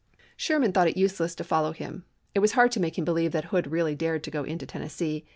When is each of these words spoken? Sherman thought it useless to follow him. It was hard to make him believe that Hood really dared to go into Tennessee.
Sherman 0.35 0.71
thought 0.71 0.87
it 0.87 0.97
useless 0.97 1.35
to 1.35 1.43
follow 1.43 1.73
him. 1.73 2.05
It 2.33 2.39
was 2.39 2.53
hard 2.53 2.71
to 2.71 2.79
make 2.79 2.97
him 2.97 3.05
believe 3.05 3.33
that 3.33 3.45
Hood 3.53 3.67
really 3.69 3.93
dared 3.93 4.23
to 4.23 4.31
go 4.31 4.43
into 4.43 4.65
Tennessee. 4.65 5.25